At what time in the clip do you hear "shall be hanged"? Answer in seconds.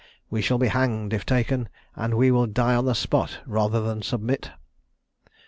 0.41-1.13